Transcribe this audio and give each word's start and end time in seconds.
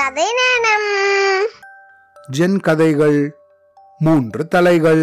கதை 0.00 0.26
நேரம் 0.32 0.86
ஜென் 2.28 2.60
கதைகள் 2.60 3.34
மூன்று 3.98 4.48
தலைகள். 4.48 5.02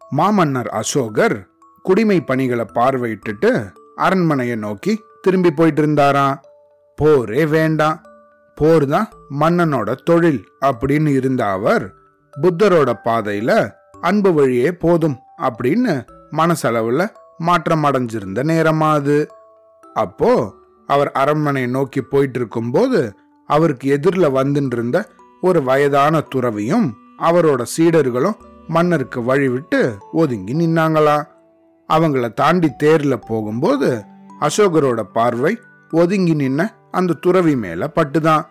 மாமன்னர் 0.00 0.68
அசோகர் 0.68 1.36
குடிமை 1.82 2.20
பணிகளை 2.20 2.66
பார்வையிட்டுட்டு 2.74 3.72
அரண்மனையை 3.96 4.56
நோக்கி 4.56 5.04
திரும்பி 5.20 5.50
போயிட்டு 5.50 5.80
இருந்தாராம் 5.80 6.40
போரே 6.96 7.44
வேண்டாம். 7.46 7.98
போர் 8.56 8.86
தான் 8.86 9.08
மன்னனோட 9.40 9.94
தொழில் 10.04 10.42
அப்படின்னு 10.60 11.08
இருந்த 11.08 11.44
அவர் 11.46 11.86
புத்தரோட 12.40 12.94
பாதையில 13.04 13.50
அன்பு 14.00 14.32
வழியே 14.32 14.72
போதும் 14.72 15.18
அப்படின்னு 15.42 15.94
மனசளவுல 16.36 17.06
மாற்றம் 17.38 17.84
அடைஞ்சிருந்த 17.84 18.42
நேரமா 18.42 18.92
அது 18.92 19.28
அப்போ 19.96 20.54
அவர் 20.86 21.12
அரண்மனை 21.12 21.66
நோக்கி 21.66 22.00
போயிட்டு 22.00 22.38
இருக்கும்போது 22.38 23.12
அவருக்கு 23.50 23.86
எதிரில் 23.88 24.34
வந்துருந்த 24.34 25.04
ஒரு 25.40 25.62
வயதான 25.62 26.20
துறவியும் 26.34 26.86
அவரோட 27.18 27.62
சீடர்களும் 27.76 28.36
மன்னருக்கு 28.68 29.20
வழிவிட்டு 29.20 29.80
ஒதுங்கி 30.12 30.54
நின்னாங்களா? 30.54 31.16
அவங்கள 31.88 32.32
தாண்டி 32.32 32.68
தேரில் 32.76 33.24
போகும்போது 33.26 34.04
அசோகரோட 34.40 35.00
பார்வை 35.12 35.58
ஒதுங்கி 35.90 36.34
நின்ன 36.34 36.68
அந்த 36.90 37.18
துறவி 37.20 37.56
மேல 37.56 37.90
பட்டுதான். 37.94 38.44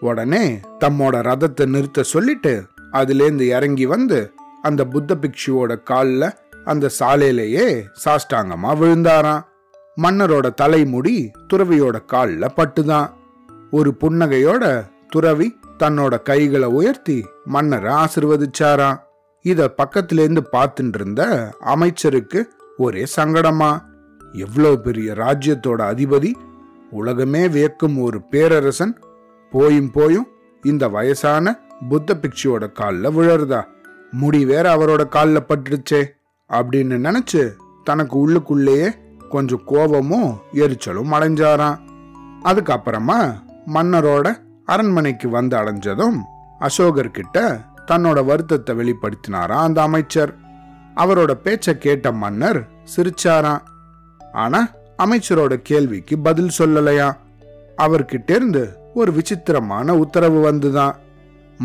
உடனே 0.00 0.60
தம்மோட 0.84 1.16
ரதத்தை 1.28 1.66
நிறுத்த 1.66 2.02
சொல்லிட்டு 2.02 2.52
அதுலேருந்து 2.92 3.46
இறங்கி 3.48 3.86
வந்து 3.86 4.32
அந்த 4.62 4.84
புத்த 4.84 5.16
பிக்ஷுவோட 5.20 5.82
காலில் 5.82 6.34
அந்த 6.64 6.90
சாலையிலேயே 7.00 7.66
சாஷ்டாங்கமா 8.04 8.70
விழுந்தாராம். 8.80 9.44
மன்னரோட 10.02 10.54
தலைமுடி 10.54 11.30
துறவியோட 11.52 12.04
காலில் 12.04 12.54
பட்டுதான். 12.56 13.08
ஒரு 13.70 13.96
புன்னகையோட 14.00 14.88
துறவி 15.08 15.58
தன்னோட 15.78 16.22
கைகளை 16.22 16.68
உயர்த்தி 16.68 17.26
மன்னரை 17.44 17.94
ஆசிர்வதிச்சாராம். 17.94 18.98
இத 19.40 19.74
பக்கத்திலேருந்து 19.76 20.42
பார்த்துட்டு 20.52 20.94
இருந்த 20.94 21.52
அமைச்சருக்கு 21.60 22.52
ஒரே 22.76 23.06
சங்கடமா? 23.16 23.78
எவ்வளவு 24.32 24.80
பெரிய 24.80 25.12
ராஜ்யத்தோட 25.12 25.80
அதிபதி 25.92 26.34
உலகமே 26.90 27.48
வியக்கும் 27.48 28.00
ஒரு 28.00 28.22
பேரரசன் 28.22 28.98
போயும் 29.50 29.90
போயும் 29.90 30.28
இந்த 30.62 30.88
வயசான 30.88 31.60
புத்த 31.88 32.18
பிக்ஷுவோட 32.20 32.72
காலில் 32.72 33.10
விழறதா? 33.10 33.64
முடி 34.10 34.44
வேற 34.44 34.76
அவரோட 34.76 35.08
காலில் 35.08 35.46
பட்டுடுச்சே 35.48 36.06
அப்படின்னு 36.48 36.98
நினைச்சு 37.08 37.52
தனக்கு 37.84 38.28
உள்ளுக்குள்ளேயே 38.28 38.94
கொஞ்சம் 39.28 39.62
கோபமும் 39.64 40.38
எரிச்சலும் 40.52 41.12
அடைஞ்சாராம். 41.12 41.78
அதுக்கப்புறமா 42.44 43.46
மன்னரோட 43.74 44.26
அரண்மனைக்கு 44.64 45.28
வந்து 45.28 45.54
அடைஞ்சதும் 45.56 46.18
அசோகர்கிட்ட 46.60 47.38
தன்னோட 47.90 48.18
வருத்தத்தை 48.24 48.72
வெளிப்படுத்தினாராம் 48.78 49.66
அந்த 49.66 49.82
அமைச்சர். 49.82 50.32
அவரோட 50.96 51.32
பேச்சை 51.44 51.78
கேட்ட 51.78 52.12
மன்னர் 52.12 52.60
சிரிச்சாராம் 52.94 53.64
ஆனா 54.32 54.60
அமைச்சரோட 55.04 55.54
கேள்விக்கு 55.70 56.18
பதில் 56.18 56.56
சொல்லலையா. 56.58 57.08
அவர்கிட்டேருந்து 57.76 58.62
ஒரு 58.94 59.10
விசித்திரமான 59.12 59.94
உத்தரவு 59.94 60.38
வந்துதான் 60.52 60.94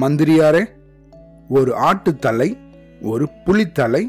மந்திரியாரே 0.02 0.64
ஒரு 1.50 1.72
ஆட்டுத்தலை 1.90 2.50
ஒரு 3.02 3.26
புலித்தலை 3.46 4.04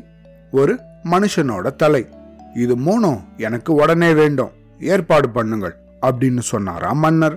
ஒரு 0.51 0.73
மனுஷனோட 1.13 1.77
தலை. 1.77 2.03
இது 2.55 2.75
மூணும் 2.77 3.21
எனக்கு 3.37 3.71
உடனே 3.75 4.13
வேண்டும். 4.13 4.53
ஏற்பாடு 4.81 5.29
பண்ணுங்கள் 5.35 5.75
அப்படின்னு 6.07 6.45
சொன்னாரா 6.53 6.93
மன்னர். 6.93 7.37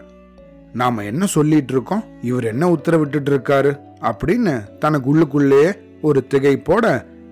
நாம 0.78 1.04
என்ன 1.04 1.26
சொல்லிட்டு 1.26 1.74
இருக்கோம் 1.74 2.04
இவர் 2.22 2.44
என்ன 2.44 2.70
உத்தரவிட்டு 2.70 3.20
இருக்காரு 3.30 3.72
அப்படின்னு 4.02 4.78
தனக்கு 4.78 5.08
உள்ளுக்குள்ளேயே 5.16 5.70
ஒரு 6.02 6.28
திகைப்போட 6.34 6.86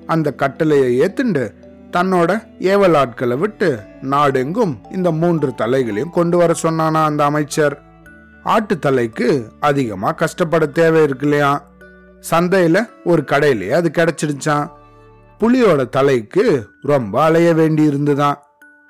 அந்த 0.06 0.34
கட்டளையை 0.34 1.00
ஏத்துண்டு 1.00 1.44
தன்னோட 1.92 2.32
ஏவல் 2.60 2.96
ஆட்களை 2.98 3.38
விட்டு 3.38 3.80
நாடெங்கும் 4.02 4.74
இந்த 4.92 5.12
மூன்று 5.12 5.54
தலைகளையும் 5.58 6.10
கொண்டு 6.10 6.38
வர 6.38 6.54
சொன்னானா 6.64 7.04
அந்த 7.04 7.24
அமைச்சர். 7.24 7.82
ஆட்டு 8.44 8.80
தலைக்கு 8.80 9.48
அதிகமா 9.60 10.12
கஷ்டப்பட 10.12 10.66
தேவை 10.66 11.04
இருக்கு 11.04 11.24
இல்லையா? 11.24 11.52
சந்தையில 12.32 12.88
ஒரு 13.04 13.24
கடையிலேயே 13.26 13.70
அது 13.70 13.92
கிடைச்சிடுச்சான் 13.94 14.70
புலியோட 15.40 15.90
தலைக்கு 15.90 16.68
ரொம்ப 16.82 17.24
அலைய 17.24 17.54
வேண்டி 17.54 17.84
இருந்துதான் 17.84 18.38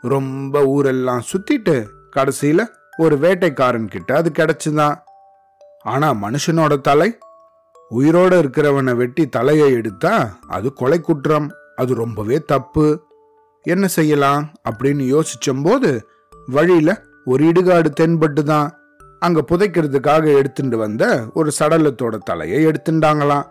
ரொம்ப 0.02 0.66
ஊரெல்லாம் 0.66 1.24
சுத்திட்டு 1.32 1.86
கடைசியில 2.16 2.66
ஒரு 2.98 3.16
வேட்டைக்காரன் 3.18 3.88
கிட்ட 3.88 4.16
அது 4.16 4.30
கிடைச்சுதான். 4.32 4.96
ஆனா 5.84 6.08
மனுஷனோட 6.14 6.82
தலை 6.82 7.10
உயிரோட 7.92 8.34
இருக்கிறவனை 8.42 8.94
வெட்டி 8.96 9.24
தலையை 9.28 9.68
எடுத்தா 9.72 10.14
அது 10.48 10.74
கொலை 10.74 11.00
குற்றம் 11.02 11.48
அது 11.76 11.92
ரொம்பவே 11.96 12.38
தப்பு. 12.42 12.86
என்ன 13.66 13.86
செய்யலாம் 13.88 14.44
அப்படின்னு 14.70 15.04
யோசிச்சம்போது 15.14 15.90
வழியில 16.48 16.90
ஒரு 17.26 17.44
இடுகாடு 17.46 17.90
தென்பட்டு 17.90 18.44
தான் 18.44 18.68
அங்க 19.20 19.44
புதைக்கிறதுக்காக 19.52 20.26
எடுத்துட்டு 20.38 20.78
வந்த 20.78 21.04
ஒரு 21.34 21.52
சடலத்தோட 21.60 22.16
தலையை 22.18 22.60
எடுத்துட்டாங்களாம். 22.66 23.46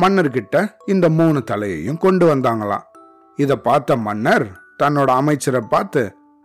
மன்னர்கிட்ட 0.00 0.56
இந்த 0.86 1.08
மூணு 1.08 1.42
தலையையும் 1.44 1.96
கொண்டு 1.96 2.34
வந்தாங்களாம். 2.34 2.84
இத 3.36 3.56
பார்த்த 3.56 3.96
மன்னர் 3.96 4.46
தன்னோட 4.82 5.10
அமைச்சரை 5.20 5.62
பார்த்து 5.68 6.02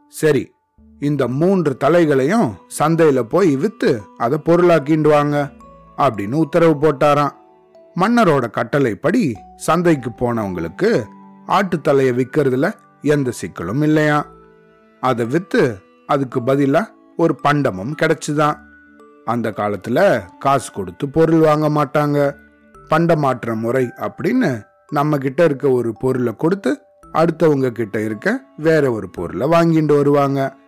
சரி 0.07 0.43
இந்த 1.01 1.27
மூன்று 1.27 1.77
தலைகளையும் 1.83 2.51
சந்தையில 2.79 3.21
போய் 3.21 3.55
வித்து 3.55 4.01
அதை 4.17 4.39
பொருளாக்கிண்டுவாங்க 4.45 5.51
அப்படின்னு 5.97 6.33
உத்தரவு 6.33 6.73
போட்டாராம். 6.81 7.31
மன்னரோட 7.95 8.49
கட்டளைப்படி 8.49 9.35
சந்தைக்கு 9.55 10.09
போனவங்களுக்கு 10.09 11.03
ஆட்டு 11.45 11.81
தலையை 11.81 12.13
விற்கிறதுல 12.15 12.73
எந்த 13.01 13.31
சிக்கலும் 13.41 13.83
இல்லையா. 13.83 14.25
அதை 14.99 15.25
வித்து 15.25 15.77
அதுக்கு 16.07 16.43
பதிலாக 16.43 16.93
ஒரு 17.17 17.39
பண்டமும் 17.43 17.95
கிடைச்சுதான். 18.01 18.57
அந்த 19.25 19.49
காலத்துல 19.49 20.21
காசு 20.39 20.71
கொடுத்து 20.71 21.09
பொருள் 21.09 21.39
வாங்க 21.39 21.69
மாட்டாங்க. 21.69 22.35
பண்டமாற்ற 22.89 23.55
முறை 23.55 23.89
அப்படின்னு 23.97 24.61
நம்ம 24.89 25.17
கிட்ட 25.17 25.43
இருக்க 25.43 25.69
ஒரு 25.69 25.93
பொருளை 25.99 26.35
கொடுத்து 26.35 26.79
அடுத்தவங்க 27.13 27.69
கிட்ட 27.69 28.01
இருக்க 28.01 28.43
வேற 28.57 28.91
ஒரு 28.91 29.09
பொருளை 29.09 29.47
வாங்கிட்டு 29.47 29.95
வருவாங்க. 29.95 30.59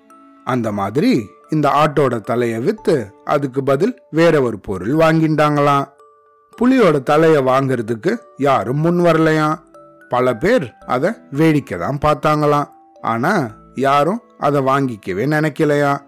அந்த 0.43 0.71
மாதிரி 0.71 1.29
இந்த 1.49 1.69
ஆட்டோட 1.69 2.21
தலையை 2.21 2.59
வித்து 2.59 3.13
அதுக்கு 3.23 3.63
பதில் 3.63 4.01
வேற 4.09 4.41
ஒரு 4.41 4.59
பொருள் 4.59 4.93
வாங்கிட்டாங்களாம். 4.95 5.85
புலியோட 6.61 6.97
தலைய 7.11 7.37
வாங்கிறதுக்கு 7.43 8.15
யாரும் 8.37 8.77
முன் 8.77 8.99
வரலையாம் 8.99 9.61
பல 10.09 10.35
பேர் 10.35 10.75
அதை 10.85 11.11
வேடிக்கை 11.29 11.79
தான் 11.79 11.99
பார்த்தாங்களாம். 12.05 12.69
ஆனா 13.01 13.55
யாரும் 13.75 14.21
அதை 14.37 14.61
வாங்கிக்கவே 14.61 15.25
நினைக்கலையா? 15.35 16.01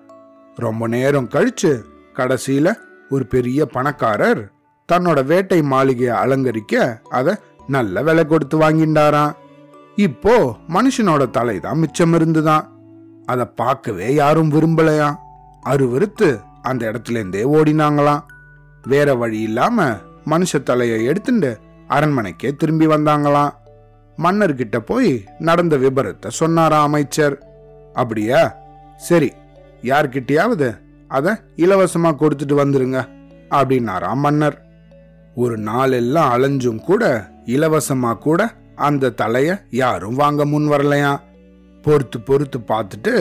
ரொம்ப 0.56 0.88
நேரம் 0.88 1.28
கழிச்சு 1.28 1.84
கடைசியில 2.14 2.74
ஒரு 3.10 3.26
பெரிய 3.26 3.66
பணக்காரர் 3.66 4.54
தன்னோட 4.94 5.26
வேட்டை 5.26 5.62
மாளிகையை 5.62 6.16
அலங்கரிக்க 6.18 7.02
அதை 7.10 7.36
நல்ல 7.68 8.04
விலை 8.04 8.26
கொடுத்து 8.26 8.58
வாங்கிண்டாராம் 8.58 9.36
இப்போ 9.96 10.56
மனுஷனோட 10.70 11.30
தலை 11.30 11.60
தான் 11.60 11.78
மிச்சம் 11.78 12.14
இருந்துதான். 12.14 12.75
அதை 13.26 13.46
பார்க்கவே 13.46 14.14
யாரும் 14.14 14.52
விரும்பலையா? 14.52 15.16
அருவருத்து 15.62 16.40
அந்த 16.62 16.82
இடத்துலேருந்தே 16.92 17.44
ஓடினாங்களாம் 17.56 18.24
வேற 18.84 19.16
வழி 19.16 19.40
இல்லாம 19.42 19.86
மனுஷ 20.26 20.64
தலையை 20.64 21.06
எடுத்துட்டு 21.06 21.58
அரண்மனைக்கே 21.90 22.56
திரும்பி 22.56 22.88
வந்தாங்களாம் 22.88 23.54
மன்னர்கிட்ட 24.18 24.78
போய் 24.80 25.24
நடந்த 25.40 25.78
விபரத்தை 25.78 26.30
சொன்னாரா 26.30 26.82
அமைச்சர்? 26.82 27.36
அப்படியா? 27.94 28.42
சரி 28.98 29.32
யார்கிட்டயாவது 29.82 30.78
அதை 31.08 31.32
இலவசமா 31.56 32.12
கொடுத்துட்டு 32.20 32.56
வந்துருங்க 32.62 33.00
அப்படின்னாரா 33.50 34.14
மன்னர். 34.14 34.58
ஒரு 35.36 35.58
நாளெல்லாம் 35.58 36.32
அலைஞ்சும் 36.36 36.84
கூட 36.84 37.04
இலவசமா 37.46 38.18
கூட 38.18 38.52
அந்த 38.76 39.14
தலைய 39.18 39.50
யாரும் 39.70 40.16
வாங்க 40.16 40.46
முன் 40.46 40.70
வரலையா? 40.72 41.12
பொறுத்து 41.86 42.20
பொறுத்து 42.20 42.60
பார்த்துட்டு 42.68 43.14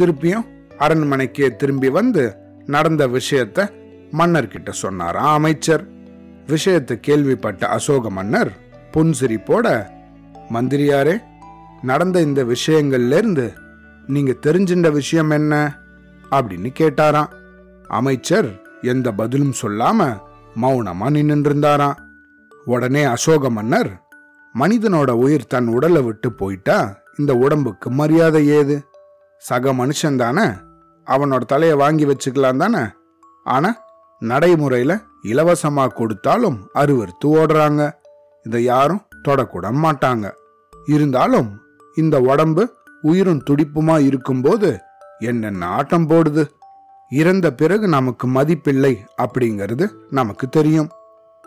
திருப்பியும் 0.00 0.46
அரண்மனைக்கே 0.78 1.56
திரும்பி 1.56 1.88
வந்து 1.88 2.34
நடந்த 2.66 3.08
விஷயத்த 3.08 3.58
மன்னர்கிட்ட 4.12 4.70
சொன்னாராம் 4.70 5.32
அமைச்சர். 5.32 5.84
விஷயத்தை 6.46 7.00
கேள்விப்பட்ட 7.00 7.68
அசோக 7.68 8.10
மன்னர் 8.10 8.52
புன்சிரிப்போட 8.92 9.66
மந்திரியாரே 10.52 11.16
நடந்த 11.82 12.20
இந்த 12.20 12.44
விஷயங்கள்லேருந்து 12.44 13.46
நீங்க 14.06 14.32
தெரிஞ்சின்ற 14.46 14.92
விஷயம் 14.92 15.30
என்ன? 15.30 15.78
அப்படின்னு 16.30 16.70
கேட்டாராம். 16.78 17.30
அமைச்சர் 17.88 18.48
எந்த 18.82 19.12
பதிலும் 19.12 19.54
சொல்லாம 19.62 20.18
மௌனமா 20.62 21.06
நின்றுருந்தாராம் 21.10 21.96
உடனே 22.64 23.02
அசோக 23.04 23.50
மன்னர் 23.50 23.90
மனிதனோட 24.58 25.10
உயிர் 25.10 25.46
தன் 25.46 25.66
உடலை 25.66 26.02
விட்டு 26.02 26.32
போயிட்டா 26.32 26.78
இந்த 27.20 27.34
உடம்புக்கு 27.34 27.90
மரியாதை 27.90 28.46
ஏது? 28.46 28.84
சக 29.38 29.72
மனுஷன் 29.72 30.16
தானே? 30.16 30.42
அவனோட 31.06 31.40
தலையை 31.40 31.76
வாங்கி 31.76 32.06
வச்சுக்கலாம் 32.06 32.56
தானே? 32.56 32.86
ஆனா 33.44 33.82
நடைமுறையில 34.20 35.02
இலவசமா 35.22 35.86
கொடுத்தாலும் 35.86 36.68
அருவருத்து 36.72 37.28
ஓடுறாங்க. 37.28 37.90
இதை 38.42 38.64
யாரும் 38.64 39.02
தொடக்கூட 39.28 39.70
மாட்டாங்க. 39.82 40.30
இருந்தாலும் 40.86 41.60
இந்த 41.94 42.20
உடம்பு 42.20 42.74
உயிரும் 43.02 43.42
துடிப்புமா 43.50 44.04
இருக்கும்போது 44.04 44.78
என்னென்ன 45.18 45.66
ஆட்டம் 45.66 46.08
போடுது? 46.08 46.48
இறந்த 47.10 47.52
பிறகு 47.52 47.88
நமக்கு 47.88 48.28
மதிப்பில்லை 48.28 48.98
அப்படிங்கிறது 49.22 49.90
நமக்கு 50.10 50.48
தெரியும். 50.48 50.88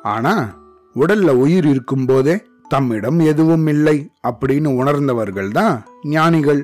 ஆனா 0.04 0.56
உடல்ல 0.96 1.30
உயிர் 1.30 1.66
இருக்கும்போதே 1.66 2.44
தம்மிடம் 2.74 3.20
எதுவும் 3.20 3.68
இல்லை 3.68 3.98
அப்படின்னு 4.28 4.70
உணர்ந்தவர்கள் 4.76 5.52
தான் 5.52 5.76
ஞானிகள். 6.04 6.62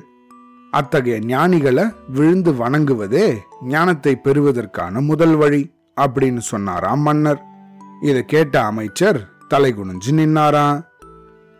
அத்தகைய 0.70 1.16
ஞானிகளை 1.18 1.84
விழுந்து 2.08 2.50
வணங்குவதே 2.52 3.26
ஞானத்தை 3.64 4.12
பெறுவதற்கான 4.16 5.00
முதல் 5.00 5.34
வழி 5.34 5.62
அப்படின்னு 6.00 6.42
சொன்னாராம் 6.50 7.00
மன்னர். 7.00 7.40
இதை 8.02 8.24
கேட்ட 8.24 8.54
அமைச்சர் 8.62 9.18
தலை 9.48 9.70
குனிஞ்சு 9.74 10.10
நின்னாராம் 10.10 10.78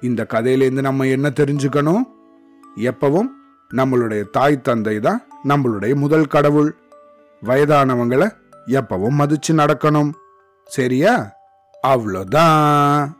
இந்த 0.00 0.26
கதையிலேருந்து 0.35 0.87
நம்ம 0.88 1.06
என்ன 1.06 1.32
தெரிஞ்சுக்கணும்? 1.41 2.05
எப்பவும் 2.91 3.31
நம்மளுடைய 3.75 4.23
தாய் 4.31 4.61
தந்தை 4.61 5.00
தான் 5.00 5.20
நம்மளுடைய 5.49 5.94
முதல் 5.94 6.26
கடவுள். 6.26 6.70
வயதானவங்களை 7.43 8.29
எப்பவும் 8.67 9.19
மதிச்சு 9.20 9.52
நடக்கணும். 9.52 10.12
சரியா? 10.67 11.14
அவ்வளோதான். 11.87 13.20